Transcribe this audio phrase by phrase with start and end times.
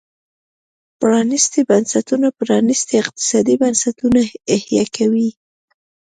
[0.99, 4.19] پرانيستي بنسټونه پرانيستي اقتصادي بنسټونه
[4.61, 5.29] حیه کوي.